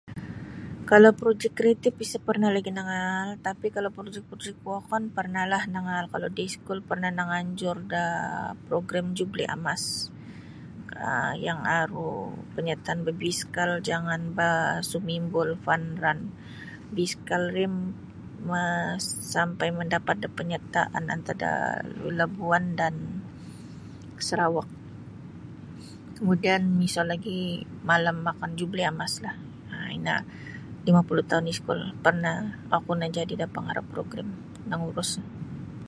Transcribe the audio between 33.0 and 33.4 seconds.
najadi